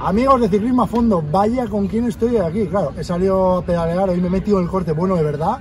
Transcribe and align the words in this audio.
Amigos 0.00 0.40
de 0.42 0.48
Ciclismo 0.48 0.82
a 0.82 0.86
Fondo, 0.86 1.22
vaya 1.30 1.66
con 1.66 1.86
quién 1.88 2.06
estoy 2.06 2.36
aquí. 2.36 2.66
Claro, 2.66 2.92
he 2.96 3.04
salido 3.04 3.58
a 3.58 3.62
pedalear, 3.64 4.10
hoy 4.10 4.20
me 4.20 4.26
he 4.26 4.30
metido 4.30 4.60
el 4.60 4.68
corte 4.68 4.92
bueno 4.92 5.16
de 5.16 5.22
verdad, 5.22 5.58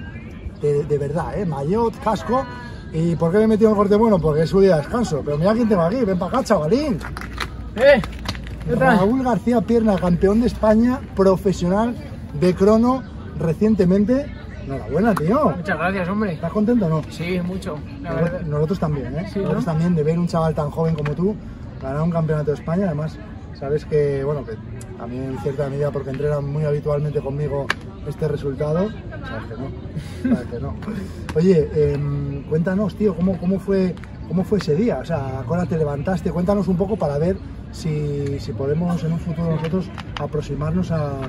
de, 0.62 0.84
de 0.84 0.98
verdad, 0.98 1.38
¿eh? 1.38 1.46
Maillot, 1.46 1.98
casco. 2.04 2.44
¿Y 2.92 3.16
por 3.16 3.32
qué 3.32 3.38
me 3.40 3.44
he 3.46 3.48
metido 3.48 3.70
el 3.72 3.76
corte 3.76 3.96
bueno? 3.96 4.20
Porque 4.20 4.44
es 4.44 4.50
su 4.50 4.60
día 4.60 4.76
de 4.76 4.82
descanso. 4.82 5.22
Pero 5.24 5.38
mira 5.38 5.54
quién 5.54 5.68
tengo 5.70 5.82
aquí, 5.84 6.04
ven 6.04 6.20
para 6.20 6.38
acá, 6.40 6.44
chavalín. 6.44 7.00
¡Eh! 7.76 8.02
¿Qué 8.68 8.76
tal? 8.76 8.98
Raúl 9.00 9.24
García 9.24 9.62
Pierna, 9.62 9.96
campeón 9.96 10.42
de 10.42 10.48
España, 10.48 11.00
profesional 11.16 11.96
de 12.40 12.54
crono 12.54 13.02
recientemente. 13.40 14.26
Enhorabuena, 14.66 15.16
tío. 15.16 15.54
Muchas 15.58 15.78
gracias, 15.78 16.10
hombre. 16.10 16.34
¿Estás 16.34 16.52
contento 16.52 16.86
o 16.86 16.90
no? 16.90 17.02
Sí, 17.10 17.40
mucho, 17.44 17.78
la 18.02 18.10
Nosotros- 18.12 18.32
verdad. 18.32 18.48
Nosotros 18.48 18.80
también, 18.80 19.16
¿eh? 19.20 19.26
Sí, 19.32 19.40
¿no? 19.40 19.42
Nosotros 19.44 19.66
también, 19.66 19.96
de 19.96 20.04
ver 20.04 20.20
un 20.20 20.28
chaval 20.28 20.54
tan 20.54 20.70
joven 20.70 20.96
como 20.96 21.12
tú 21.14 21.36
ganar 21.82 22.02
un 22.02 22.12
campeonato 22.12 22.52
de 22.52 22.58
España. 22.58 22.86
Además, 22.86 23.18
sabes 23.64 23.86
que, 23.86 24.26
bueno, 24.26 24.44
que 24.46 24.58
también 24.98 25.24
en 25.24 25.40
cierta 25.40 25.70
medida, 25.70 25.90
porque 25.90 26.10
entrenan 26.10 26.44
muy 26.44 26.66
habitualmente 26.66 27.22
conmigo 27.22 27.66
este 28.06 28.28
resultado, 28.28 28.90
sabes 30.22 30.48
que 30.52 30.60
no. 30.60 30.76
Oye, 31.34 31.94
em, 31.94 32.44
cuéntanos, 32.44 32.94
tío, 32.98 33.16
¿cómo, 33.16 33.38
cómo, 33.38 33.60
fue, 33.60 33.96
¿cómo 34.28 34.44
fue 34.44 34.58
ese 34.58 34.76
día? 34.76 34.98
O 34.98 35.06
sea, 35.06 35.40
¿a 35.40 35.44
qué 35.44 35.50
hora 35.50 35.66
te 35.66 35.78
levantaste? 35.78 36.30
Cuéntanos 36.30 36.68
un 36.68 36.76
poco 36.76 36.98
para 36.98 37.18
ver 37.18 37.38
si, 37.72 38.38
si 38.42 38.52
podemos 38.52 39.02
en 39.02 39.14
un 39.14 39.20
futuro 39.20 39.52
nosotros 39.52 39.90
aproximarnos 40.20 40.92
a, 40.92 41.22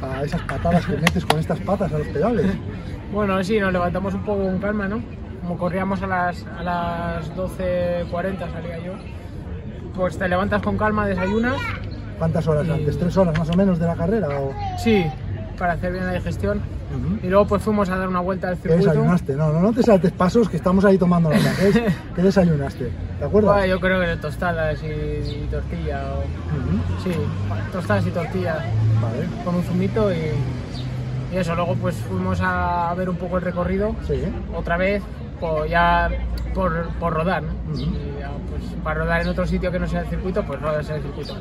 a 0.00 0.22
esas 0.22 0.42
patadas 0.42 0.86
que 0.86 0.96
metes 0.96 1.26
con 1.26 1.40
estas 1.40 1.58
patas 1.58 1.92
a 1.92 1.98
los 1.98 2.06
pedales. 2.06 2.46
Bueno, 3.12 3.42
sí, 3.42 3.58
nos 3.58 3.72
levantamos 3.72 4.14
un 4.14 4.22
poco 4.22 4.44
con 4.44 4.60
calma, 4.60 4.86
¿no? 4.86 5.02
Como 5.42 5.58
corríamos 5.58 6.00
a 6.00 6.06
las, 6.06 6.46
a 6.56 6.62
las 6.62 7.34
12.40 7.34 8.52
salía 8.52 8.78
yo. 8.78 8.92
Pues 9.96 10.16
te 10.16 10.28
levantas 10.28 10.62
con 10.62 10.78
calma, 10.78 11.08
desayunas. 11.08 11.60
¿Cuántas 12.20 12.46
horas 12.46 12.66
Y- 12.66 12.70
antes? 12.70 12.98
¿Tres 12.98 13.16
horas 13.16 13.36
más 13.36 13.48
o 13.50 13.54
menos 13.54 13.78
de 13.80 13.86
la 13.86 13.94
carrera? 13.96 14.28
O... 14.28 14.52
Sí, 14.78 15.04
para 15.58 15.72
hacer 15.72 15.90
bien 15.92 16.06
la 16.06 16.12
digestión. 16.12 16.60
Y 17.22 17.28
luego 17.28 17.46
pues 17.46 17.62
fuimos 17.62 17.88
a 17.88 17.96
dar 17.96 18.08
una 18.08 18.20
vuelta 18.20 18.48
al 18.48 18.56
¿Qué 18.56 18.62
circuito. 18.68 18.90
desayunaste? 18.90 19.34
No, 19.36 19.52
no, 19.52 19.60
no 19.60 19.72
te 19.72 19.82
saltes 19.82 20.10
pasos 20.12 20.48
que 20.50 20.56
estamos 20.58 20.84
ahí 20.84 20.98
tomando 20.98 21.30
las 21.30 21.40
¿Qué, 21.58 21.86
¿Qué 22.16 22.22
desayunaste? 22.22 22.90
¿Te 23.18 23.24
acuerdas? 23.24 23.52
Bueno, 23.54 23.66
yo 23.66 23.80
creo 23.80 24.00
que 24.00 24.16
tostadas 24.20 24.82
y, 24.82 24.86
y 24.86 25.48
tortilla. 25.50 26.02
o- 26.14 27.02
Sí, 27.02 27.10
tostadas 27.72 28.06
y 28.06 28.10
tortilla 28.10 28.54
Vale, 29.00 29.26
con 29.44 29.54
un 29.54 29.62
zumito 29.62 30.12
y, 30.12 30.16
y 31.32 31.36
eso. 31.38 31.54
Luego 31.54 31.74
pues 31.76 31.94
fuimos 31.96 32.38
a 32.42 32.92
ver 32.98 33.08
un 33.08 33.16
poco 33.16 33.38
el 33.38 33.44
recorrido. 33.44 33.94
sí. 34.06 34.20
otra 34.54 34.76
vez 34.76 35.02
pues 35.40 35.70
ya 35.70 36.10
por, 36.54 36.88
por 37.00 37.12
rodar, 37.14 37.42
¿no? 37.42 37.52
Ujú. 37.72 37.82
Y 37.82 38.20
ya, 38.20 38.30
pues, 38.50 38.62
para 38.82 39.00
rodar 39.00 39.22
en 39.22 39.28
otro 39.28 39.46
sitio 39.46 39.70
que 39.70 39.78
no 39.78 39.86
sea 39.86 40.00
el 40.00 40.06
circuito, 40.08 40.44
pues 40.44 40.60
rodas 40.60 40.88
en 40.90 40.96
el 40.96 41.02
circuito. 41.02 41.36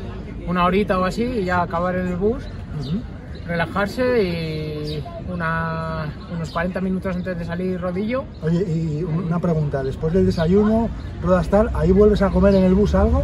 Una 0.48 0.66
horita 0.66 0.98
o 1.00 1.06
así 1.06 1.24
y 1.24 1.46
ya 1.46 1.62
acabar 1.62 1.96
en 1.96 2.08
el 2.08 2.16
bus, 2.16 2.44
Ujú. 2.80 3.02
relajarse 3.48 4.24
y 4.24 5.04
una- 5.32 6.06
unos 6.34 6.50
40 6.52 6.82
minutos 6.82 7.16
antes 7.16 7.38
de 7.38 7.46
salir 7.46 7.80
rodillo. 7.82 8.24
Oye, 8.42 8.60
y 8.68 9.04
una 9.04 9.40
pregunta, 9.40 9.84
después 9.84 10.14
del 10.14 10.26
desayuno, 10.26 10.90
ruedas 11.22 11.50
tal, 11.50 11.70
¿ahí 11.74 11.92
vuelves 11.92 12.22
a 12.22 12.30
comer 12.30 12.56
en 12.56 12.64
el 12.64 12.74
bus 12.74 12.94
algo 12.96 13.24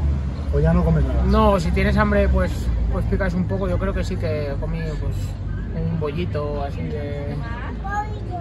o 0.54 0.60
ya 0.60 0.74
no 0.74 0.84
comes 0.84 1.04
nada? 1.04 1.24
No, 1.26 1.60
si 1.60 1.72
tienes 1.72 1.98
hambre 1.98 2.28
pues, 2.30 2.52
pues 2.92 3.06
picas 3.06 3.34
un 3.34 3.48
poco, 3.48 3.68
yo 3.70 3.78
creo 3.78 3.94
que 3.94 4.04
sí 4.04 4.16
que 4.16 4.54
comí 4.60 4.80
pues 5.00 5.16
un 5.92 6.00
bollito 6.00 6.64
así 6.64 6.82
de... 6.84 7.36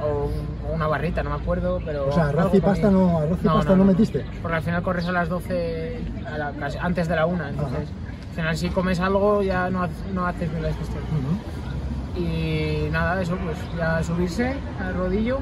O, 0.02 0.26
un- 0.26 0.53
una 0.72 0.86
barrita, 0.86 1.22
no 1.22 1.30
me 1.30 1.36
acuerdo, 1.36 1.80
pero... 1.84 2.08
O 2.08 2.12
sea, 2.12 2.28
arroz 2.28 2.54
y 2.54 2.60
pasta 2.60 2.88
comí. 2.88 2.94
no- 3.00 3.18
arroz 3.18 3.38
y 3.42 3.46
pasta 3.48 3.76
no 3.76 3.84
metiste. 3.84 4.24
Porque 4.42 4.56
al 4.56 4.62
final 4.62 4.82
corres 4.82 5.06
a 5.06 5.12
las 5.12 5.28
12, 5.28 6.00
a 6.32 6.38
la- 6.38 6.52
antes 6.80 7.08
de 7.08 7.16
la 7.16 7.26
una, 7.26 7.48
entonces 7.50 7.88
al 8.30 8.34
final 8.34 8.56
si 8.56 8.68
comes 8.70 8.98
algo 9.00 9.42
ya 9.42 9.70
no, 9.70 9.82
haces- 9.84 10.12
no 10.12 10.26
haces 10.26 10.50
bien 10.50 10.62
la 10.62 10.68
digestión. 10.68 11.02
Y 12.16 12.88
nada, 12.92 13.20
eso 13.20 13.36
pues 13.36 13.56
ya 13.76 14.02
subirse 14.02 14.54
al 14.80 14.94
rodillo, 14.94 15.38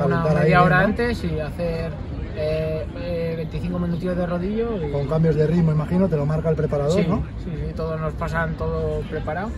A 0.00 0.04
una 0.04 0.22
media 0.24 0.62
hora 0.62 0.80
antes 0.80 1.22
y 1.24 1.38
hacer 1.40 1.92
eh, 2.36 2.86
eh, 2.98 3.34
25 3.36 3.78
minutillos 3.78 4.16
de 4.16 4.26
rodillo. 4.26 4.86
Y, 4.86 4.90
Con 4.92 5.06
cambios 5.08 5.36
de 5.36 5.46
ritmo, 5.46 5.72
imagino, 5.72 6.08
te 6.08 6.16
lo 6.16 6.24
marca 6.26 6.48
el 6.50 6.56
preparador, 6.56 6.92
sí, 7.00 7.06
¿no? 7.08 7.22
sí, 7.44 7.50
sí, 7.54 7.72
todos 7.74 8.00
nos 8.00 8.12
pasan 8.14 8.54
todo 8.54 9.00
preparado. 9.10 9.50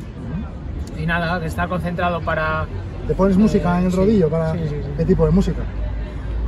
Y 0.99 1.07
nada, 1.07 1.39
que 1.41 1.47
está 1.47 1.69
concentrado 1.69 2.21
para... 2.21 2.67
¿Te 3.09 3.15
pones 3.15 3.37
música 3.37 3.77
Eh, 3.77 3.81
en 3.81 3.87
el 3.87 3.93
rodillo? 3.93 4.29
para. 4.29 4.53
¿Qué 4.97 5.05
tipo 5.05 5.25
de 5.25 5.31
música? 5.33 5.63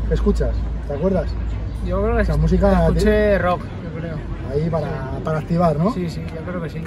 ¿Qué 0.09 0.15
escuchas? 0.15 0.55
¿Te 0.87 0.95
acuerdas? 0.95 1.27
Yo 1.87 2.03
creo 2.03 2.17
que 2.17 2.23
Esa 2.23 2.37
música 2.37 2.87
escuché 2.87 3.39
rock, 3.39 3.63
yo 3.63 3.99
creo. 4.01 4.17
Ahí 4.53 4.69
para, 4.71 5.19
para 5.25 5.39
activar, 5.39 5.77
¿no? 5.77 5.93
Sí, 5.93 6.09
sí, 6.11 6.23
yo 6.35 6.41
creo 6.43 6.63
que 6.63 6.69
sí. 6.71 6.83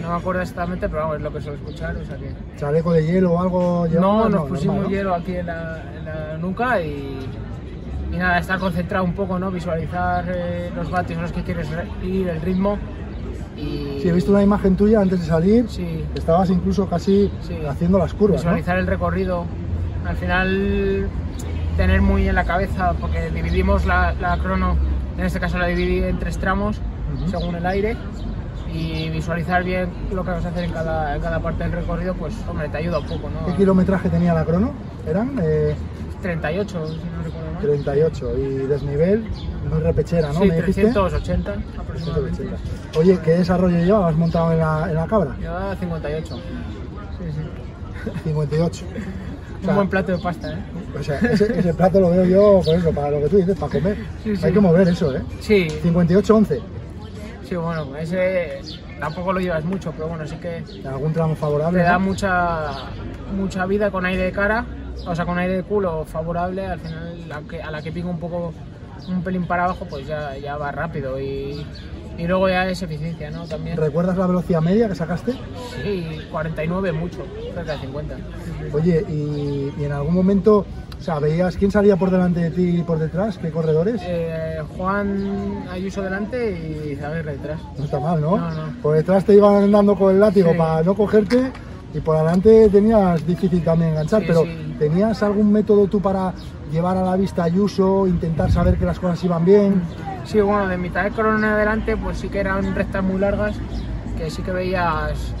No 0.00 0.10
me 0.10 0.14
acuerdo 0.16 0.42
exactamente, 0.42 0.88
pero 0.88 1.02
vamos, 1.02 1.16
es 1.16 1.22
lo 1.22 1.32
que 1.32 1.40
suelo 1.40 1.56
escuchar, 1.58 1.96
o 1.96 2.04
sea 2.04 2.16
que... 2.16 2.32
¿Chaleco 2.56 2.92
de 2.92 3.04
hielo 3.06 3.32
o 3.32 3.40
algo? 3.40 3.86
No, 3.98 4.28
nos 4.28 4.48
pusimos 4.48 4.76
normal, 4.76 4.90
¿no? 4.92 4.96
hielo 4.96 5.14
aquí 5.14 5.36
en 5.36 5.46
la, 5.46 5.82
en 5.96 6.04
la 6.04 6.38
nuca 6.38 6.80
y, 6.82 7.18
y 8.12 8.16
nada, 8.16 8.38
estar 8.38 8.58
concentrado 8.58 9.04
un 9.04 9.14
poco, 9.14 9.38
¿no? 9.38 9.50
Visualizar 9.50 10.24
eh, 10.28 10.70
los 10.76 10.90
vatios 10.90 11.18
a 11.18 11.22
los 11.22 11.32
que 11.32 11.42
quieres 11.42 11.68
re- 11.70 11.86
ir, 12.06 12.28
el 12.28 12.40
ritmo 12.42 12.78
y 13.58 13.98
Sí, 14.00 14.08
he 14.08 14.12
visto 14.12 14.30
una 14.30 14.42
imagen 14.42 14.76
tuya 14.76 15.00
antes 15.00 15.20
de 15.20 15.26
salir. 15.26 15.66
Sí. 15.68 16.04
Estabas 16.14 16.50
incluso 16.50 16.86
casi 16.88 17.30
Sí. 17.42 17.56
haciendo 17.68 17.98
las 17.98 18.14
curvas, 18.14 18.44
¿no? 18.44 18.50
visualizar 18.50 18.78
el 18.78 18.86
recorrido. 18.86 19.44
Al 20.06 20.16
final 20.16 21.08
tener 21.76 22.00
muy 22.00 22.28
en 22.28 22.34
la 22.34 22.44
cabeza, 22.44 22.94
porque 23.00 23.30
dividimos 23.30 23.84
la, 23.86 24.14
la 24.14 24.38
crono, 24.38 24.76
en 25.18 25.24
este 25.24 25.40
caso 25.40 25.58
la 25.58 25.66
dividí 25.66 25.98
en 26.02 26.18
tres 26.18 26.38
tramos, 26.38 26.80
según 27.30 27.54
el 27.56 27.66
aire, 27.66 27.96
y 28.72 29.08
visualizar 29.10 29.64
bien 29.64 29.88
lo 30.12 30.24
que 30.24 30.30
vas 30.30 30.44
a 30.44 30.48
hacer 30.48 30.64
en 30.64 30.72
cada, 30.72 31.16
en 31.16 31.22
cada 31.22 31.40
parte 31.40 31.64
del 31.64 31.72
recorrido, 31.72 32.14
pues 32.14 32.34
hombre, 32.48 32.68
te 32.68 32.78
ayuda 32.78 32.98
un 33.00 33.06
poco, 33.06 33.28
¿no? 33.30 33.46
¿Qué 33.46 33.54
kilometraje 33.54 34.08
tenía 34.08 34.34
la 34.34 34.44
crono? 34.44 34.72
Eran 35.06 35.38
eh, 35.42 35.74
38, 36.22 36.84
si 37.60 37.66
no 37.66 37.72
recuerdo 37.72 37.84
mal. 37.84 38.10
38 38.12 38.38
y 38.38 38.66
desnivel, 38.66 39.24
muy 39.70 39.78
repechera, 39.80 40.28
¿no? 40.32 40.40
Sí, 40.40 40.48
Me 40.48 40.56
dijiste. 40.56 40.82
380 40.82 41.52
aproximadamente. 41.78 42.36
380. 42.44 42.98
Oye, 42.98 43.18
¿qué 43.24 43.30
desarrollo 43.32 43.76
llevabas 43.78 44.16
montado 44.16 44.52
en 44.52 44.58
la, 44.58 44.86
en 44.88 44.94
la 44.94 45.06
cabra? 45.06 45.36
Lleva 45.40 45.76
58. 45.76 46.36
Sí, 46.36 47.24
sí. 47.32 48.10
58. 48.24 48.84
O 48.86 49.60
sea, 49.60 49.70
Un 49.70 49.74
buen 49.76 49.88
plato 49.88 50.12
de 50.12 50.18
pasta, 50.18 50.52
¿eh? 50.52 50.56
O 50.98 51.02
sea, 51.02 51.18
ese, 51.18 51.58
ese 51.58 51.74
plato 51.74 52.00
lo 52.00 52.10
veo 52.10 52.24
yo, 52.24 52.60
por 52.64 52.76
eso, 52.76 52.92
para 52.92 53.10
lo 53.10 53.20
que 53.22 53.28
tú 53.28 53.36
dices, 53.38 53.58
para 53.58 53.72
comer. 53.72 53.96
Sí, 54.22 54.36
sí. 54.36 54.46
Hay 54.46 54.52
que 54.52 54.60
mover 54.60 54.86
eso, 54.88 55.14
¿eh? 55.16 55.22
Sí, 55.40 55.66
58-11. 55.84 56.60
sí, 57.44 57.56
bueno, 57.56 57.96
ese 57.96 58.60
tampoco 59.00 59.32
lo 59.32 59.40
llevas 59.40 59.64
mucho, 59.64 59.90
pero 59.92 60.08
bueno, 60.08 60.26
sí 60.26 60.36
que 60.36 60.62
algún 60.88 61.12
tramo 61.12 61.34
favorable. 61.34 61.78
te 61.80 61.84
da 61.84 61.94
¿no? 61.94 62.00
mucha, 62.00 62.70
mucha 63.36 63.66
vida 63.66 63.90
con 63.90 64.04
aire 64.06 64.24
de 64.24 64.32
cara, 64.32 64.64
o 65.06 65.14
sea, 65.14 65.24
con 65.24 65.38
aire 65.38 65.56
de 65.56 65.62
culo 65.62 66.04
favorable, 66.04 66.66
al 66.66 66.80
final 66.80 67.44
que- 67.48 67.62
a 67.62 67.70
la 67.70 67.82
que 67.82 67.92
pinga 67.92 68.10
un 68.10 68.18
poco, 68.18 68.52
un 69.08 69.22
pelín 69.22 69.46
para 69.46 69.64
abajo, 69.64 69.86
pues 69.88 70.06
ya, 70.06 70.36
ya 70.36 70.56
va 70.56 70.70
rápido 70.72 71.18
y, 71.20 71.64
y 72.18 72.26
luego 72.26 72.48
ya 72.48 72.68
es 72.68 72.82
eficiencia, 72.82 73.30
¿no? 73.30 73.46
También. 73.46 73.76
¿Recuerdas 73.76 74.16
la 74.18 74.26
velocidad 74.26 74.60
media 74.60 74.88
que 74.88 74.94
sacaste? 74.94 75.32
Sí, 75.82 76.18
49 76.30 76.92
mucho, 76.92 77.18
cerca 77.54 77.72
de 77.72 77.78
50. 77.78 78.16
Oye, 78.74 79.04
y, 79.08 79.72
y 79.80 79.84
en 79.84 79.92
algún 79.92 80.14
momento, 80.14 80.66
o 80.98 81.02
sea, 81.02 81.20
veías 81.20 81.56
quién 81.56 81.70
salía 81.70 81.96
por 81.96 82.10
delante 82.10 82.40
de 82.40 82.50
ti 82.50 82.80
y 82.80 82.82
por 82.82 82.98
detrás, 82.98 83.38
qué 83.38 83.50
corredores. 83.50 84.00
Eh, 84.04 84.58
Juan 84.76 85.64
Ayuso 85.70 86.02
delante 86.02 86.50
y 86.86 86.92
Isabel 86.94 87.24
detrás. 87.24 87.60
No 87.78 87.84
está 87.84 88.00
mal, 88.00 88.20
¿no? 88.20 88.36
No, 88.36 88.50
no. 88.50 88.82
Por 88.82 88.96
detrás 88.96 89.24
te 89.24 89.34
iban 89.34 89.70
dando 89.70 89.94
con 89.94 90.12
el 90.12 90.20
látigo 90.20 90.50
Sí. 90.52 90.58
para 90.58 90.82
no 90.82 90.94
cogerte 90.94 91.52
y 91.94 92.00
por 92.00 92.16
adelante 92.16 92.68
tenías 92.70 93.26
difícil 93.26 93.62
también 93.64 93.90
enganchar, 93.92 94.20
Sí, 94.20 94.26
pero 94.28 94.42
sí. 94.42 94.74
¿tenías 94.78 95.22
algún 95.22 95.50
método 95.52 95.86
tú 95.86 96.00
para 96.00 96.32
llevar 96.70 96.96
a 96.96 97.02
la 97.02 97.16
vista 97.16 97.42
a 97.42 97.46
Ayuso, 97.46 98.06
intentar 98.06 98.50
saber 98.50 98.76
que 98.78 98.84
las 98.84 98.98
cosas 98.98 99.22
iban 99.24 99.44
bien? 99.44 99.82
Sí, 100.24 100.40
bueno, 100.40 100.68
de 100.68 100.76
mitad 100.76 101.04
de 101.04 101.10
corona 101.10 101.38
en 101.38 101.44
adelante, 101.54 101.96
pues 101.96 102.18
sí 102.18 102.28
que 102.28 102.40
eran 102.40 102.74
rectas 102.74 103.02
muy 103.02 103.18
largas, 103.18 103.56
que 104.18 104.30
sí 104.30 104.42
que 104.42 104.50
veías, 104.52 105.32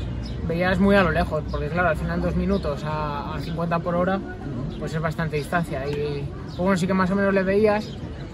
veías 0.46 0.78
muy 0.80 0.96
a 0.96 1.02
lo 1.02 1.10
lejos, 1.10 1.42
porque 1.50 1.68
claro, 1.68 1.88
al 1.90 1.96
final 1.96 2.22
dos 2.22 2.34
minutos 2.34 2.82
a, 2.84 3.34
a 3.34 3.40
50 3.40 3.78
por 3.80 3.94
hora, 3.94 4.18
pues 4.78 4.94
es 4.94 5.00
bastante 5.02 5.36
distancia. 5.36 5.86
Y 5.86 6.26
pues 6.46 6.56
bueno, 6.56 6.76
sí 6.78 6.86
que 6.86 6.94
más 6.94 7.10
o 7.10 7.14
menos 7.16 7.34
le 7.34 7.42
veías. 7.42 7.86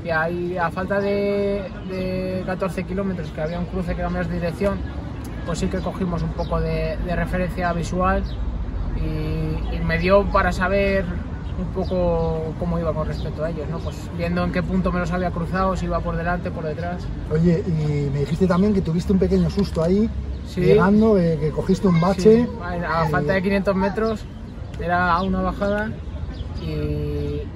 Y 0.05 0.11
ahí, 0.11 0.57
a 0.59 0.71
falta 0.71 1.01
de, 1.01 1.65
de 1.89 2.43
14 2.47 2.85
kilómetros, 2.85 3.31
que 3.31 3.41
había 3.41 3.59
un 3.59 3.65
cruce 3.65 3.97
que 3.97 4.03
cambias 4.03 4.29
de 4.29 4.35
dirección, 4.35 4.77
pues 5.47 5.59
sí 5.59 5.67
que 5.67 5.79
cogimos 5.79 6.23
un 6.23 6.31
poco 6.31 6.61
de, 6.61 6.97
de 7.07 7.17
referencia 7.17 7.73
visual 7.73 8.23
y, 8.97 9.75
y 9.77 9.81
me 9.85 9.99
dio 9.99 10.25
para 10.33 10.53
saber 10.53 11.05
un 11.59 11.67
poco 11.67 12.53
cómo 12.59 12.79
iba 12.81 12.93
con 12.93 13.07
respecto 13.07 13.45
a 13.45 13.51
ellos, 13.51 13.69
¿no? 13.71 13.79
Pues 13.79 13.97
viendo 14.19 14.43
en 14.43 14.51
qué 14.53 14.63
punto 14.63 14.91
me 14.91 14.99
los 15.01 15.13
había 15.13 15.31
cruzado, 15.31 15.77
si 15.77 15.85
iba 15.87 16.01
por 16.01 16.17
delante, 16.17 16.51
por 16.51 16.65
detrás. 16.65 17.07
Oye, 17.33 17.63
y 17.67 18.11
me 18.13 18.21
dijiste 18.21 18.47
también 18.47 18.75
que 18.75 18.81
tuviste 18.81 19.13
un 19.13 19.19
pequeño 19.21 19.49
susto 19.51 19.83
ahí, 19.83 20.09
Sí. 20.47 20.61
llegando, 20.61 21.17
eh, 21.19 21.39
que 21.41 21.51
cogiste 21.51 21.87
un 21.89 22.01
bache. 22.01 22.45
Sí, 22.45 22.49
a 22.87 23.07
falta 23.09 23.33
de 23.35 23.43
500 23.43 23.75
metros 23.77 24.25
era 24.81 25.21
una 25.23 25.41
bajada 25.43 25.91
y, 26.61 26.67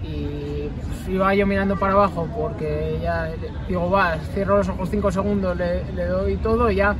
y, 0.06 0.70
pues, 0.74 1.08
iba 1.08 1.34
yo 1.34 1.46
mirando 1.46 1.76
para 1.76 1.92
abajo 1.94 2.26
porque 2.36 2.98
ya 3.02 3.30
digo, 3.68 3.90
va, 3.90 4.16
cierro 4.34 4.58
los 4.58 4.68
ojos 4.68 4.88
5 4.90 5.10
segundos, 5.10 5.56
le, 5.56 5.84
le 5.92 6.06
doy 6.06 6.36
todo 6.36 6.70
y 6.70 6.76
ya 6.76 6.94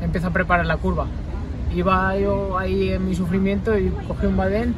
empiezo 0.00 0.28
a 0.28 0.30
preparar 0.30 0.66
la 0.66 0.76
curva. 0.76 1.06
Iba 1.74 2.16
yo 2.16 2.58
ahí 2.58 2.90
en 2.90 3.06
mi 3.06 3.14
sufrimiento 3.14 3.78
y 3.78 3.90
cogí 4.08 4.26
un 4.26 4.36
badén, 4.36 4.74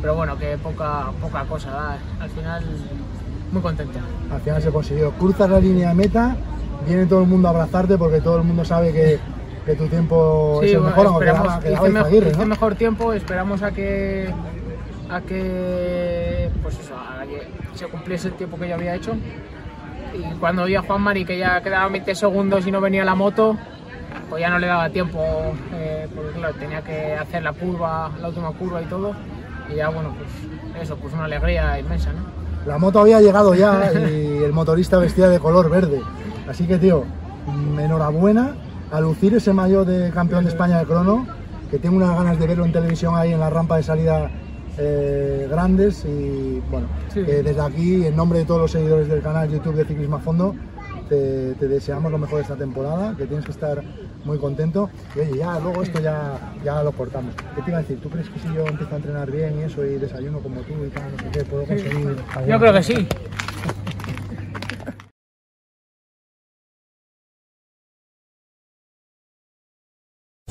pero 0.00 0.14
bueno, 0.14 0.36
que 0.36 0.56
poca, 0.58 1.10
poca 1.20 1.44
cosa, 1.44 1.70
da. 1.70 1.98
al 2.20 2.30
final 2.30 2.64
muy 3.52 3.62
contento. 3.62 3.98
Al 4.32 4.40
final 4.40 4.62
se 4.62 4.70
consiguió. 4.70 5.12
Cruzas 5.12 5.48
la 5.48 5.60
línea 5.60 5.88
de 5.90 5.94
meta, 5.94 6.36
viene 6.86 7.06
todo 7.06 7.22
el 7.22 7.28
mundo 7.28 7.48
a 7.48 7.50
abrazarte 7.52 7.96
porque 7.96 8.20
todo 8.20 8.38
el 8.38 8.44
mundo 8.44 8.64
sabe 8.64 8.92
que, 8.92 9.18
que 9.64 9.74
tu 9.74 9.86
tiempo 9.86 10.60
es 10.62 10.72
el 10.72 10.80
bueno, 10.80 10.96
mejor, 10.96 11.06
esperamos, 11.06 11.46
hice, 11.46 11.68
quedaba 11.68 11.88
mejor, 11.88 12.00
Izaguirre, 12.08 12.30
hice 12.30 12.38
¿no? 12.38 12.46
mejor 12.46 12.74
tiempo, 12.74 13.12
esperamos 13.12 13.62
a 13.62 13.70
que 13.70 14.32
a 15.10 15.20
que 15.22 16.50
pues 16.62 16.78
eso, 16.78 16.94
a 16.94 17.24
que 17.24 17.48
se 17.74 17.86
cumpliese 17.86 18.28
el 18.28 18.34
tiempo 18.34 18.58
que 18.58 18.68
yo 18.68 18.74
había 18.74 18.94
hecho. 18.94 19.14
Y 20.14 20.22
cuando 20.38 20.64
vi 20.64 20.74
a 20.74 20.82
Juan 20.82 21.02
Mari 21.02 21.24
que 21.24 21.38
ya 21.38 21.60
quedaban 21.62 21.92
20 21.92 22.14
segundos 22.14 22.66
y 22.66 22.70
no 22.70 22.80
venía 22.80 23.04
la 23.04 23.14
moto, 23.14 23.56
pues 24.28 24.40
ya 24.40 24.50
no 24.50 24.58
le 24.58 24.66
daba 24.66 24.88
tiempo, 24.90 25.18
eh, 25.74 26.06
porque 26.14 26.30
claro, 26.32 26.54
tenía 26.54 26.82
que 26.82 27.14
hacer 27.14 27.42
la 27.42 27.52
curva, 27.52 28.10
la 28.20 28.28
última 28.28 28.50
curva 28.52 28.82
y 28.82 28.86
todo. 28.86 29.12
Y 29.72 29.76
ya 29.76 29.88
bueno, 29.90 30.14
pues 30.16 30.82
eso, 30.82 30.96
pues 30.96 31.12
una 31.14 31.24
alegría 31.24 31.78
inmensa, 31.78 32.12
¿no? 32.12 32.20
La 32.66 32.78
moto 32.78 33.00
había 33.00 33.20
llegado 33.20 33.54
ya 33.54 33.92
y 33.92 34.42
el 34.44 34.52
motorista 34.52 34.98
vestía 34.98 35.28
de 35.28 35.38
color 35.38 35.70
verde. 35.70 36.00
Así 36.48 36.66
que, 36.66 36.76
tío, 36.78 37.04
enhorabuena 37.78 38.54
a 38.90 39.00
lucir 39.00 39.34
ese 39.34 39.52
maillot 39.52 39.86
de 39.86 40.10
campeón 40.10 40.44
de 40.44 40.50
España 40.50 40.78
de 40.78 40.86
crono, 40.86 41.26
que 41.70 41.78
tengo 41.78 41.96
unas 41.96 42.16
ganas 42.16 42.38
de 42.38 42.46
verlo 42.46 42.64
en 42.64 42.72
televisión 42.72 43.14
ahí 43.16 43.32
en 43.32 43.40
la 43.40 43.50
rampa 43.50 43.76
de 43.76 43.82
salida 43.82 44.30
eh, 44.78 45.46
grandes. 45.50 46.04
Y 46.04 46.62
bueno, 46.70 46.86
Sí. 47.12 47.20
eh, 47.20 47.42
desde 47.44 47.60
aquí, 47.60 48.06
en 48.06 48.16
nombre 48.16 48.40
de 48.40 48.44
todos 48.44 48.60
los 48.62 48.70
seguidores 48.70 49.08
del 49.08 49.22
canal 49.22 49.48
YouTube 49.50 49.74
de 49.74 49.84
Ciclismo 49.84 50.16
a 50.16 50.20
Fondo, 50.20 50.54
te, 51.08 51.54
te 51.54 51.68
deseamos 51.68 52.12
lo 52.12 52.18
mejor 52.18 52.40
esta 52.40 52.56
temporada, 52.56 53.14
que 53.16 53.26
tienes 53.26 53.44
que 53.44 53.52
estar 53.52 53.82
muy 54.24 54.38
contento. 54.38 54.90
Y 55.14 55.20
oye, 55.20 55.38
ya 55.38 55.58
luego 55.58 55.82
esto 55.82 56.00
ya, 56.00 56.54
ya 56.64 56.82
lo 56.82 56.92
cortamos. 56.92 57.34
¿Qué 57.54 57.62
te 57.62 57.70
iba 57.70 57.78
a 57.78 57.82
decir? 57.82 58.00
¿Tú 58.00 58.10
crees 58.10 58.28
que 58.28 58.38
si 58.40 58.52
yo 58.54 58.66
empiezo 58.66 58.92
a 58.94 58.96
entrenar 58.96 59.30
bien 59.30 59.58
y 59.58 59.62
eso 59.64 59.84
y 59.84 59.98
desayuno 59.98 60.40
como 60.40 60.60
tú 60.62 60.72
y 60.84 60.88
tal, 60.90 61.10
no 61.12 61.18
sé 61.22 61.30
qué, 61.32 61.44
puedo 61.44 61.64
conseguir? 61.64 62.16
Yo 62.16 62.38
alguna 62.38 62.58
creo 62.58 62.72
que 62.74 62.82
sí. 62.82 63.08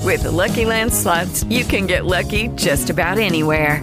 With 0.04 0.22
the 0.22 0.30
Lucky 0.30 0.64
Land 0.64 0.90
slots, 0.90 1.44
you 1.50 1.64
can 1.64 1.86
get 1.86 2.06
lucky 2.06 2.48
just 2.56 2.88
about 2.88 3.18
anywhere. 3.18 3.82